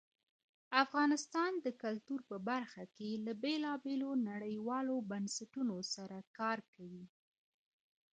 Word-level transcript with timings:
افغانستان 0.83 1.51
د 1.65 1.67
کلتور 1.83 2.19
په 2.29 2.37
برخه 2.49 2.83
کې 2.95 3.09
له 3.25 3.33
بېلابېلو 3.43 4.09
نړیوالو 4.29 4.95
بنسټونو 5.09 5.75
سره 5.93 6.17
کار 6.37 6.57
کوي. 6.73 7.05